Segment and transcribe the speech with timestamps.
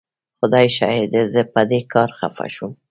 [0.39, 2.71] خدای شاهد دی زه په دې کار خفه شوم.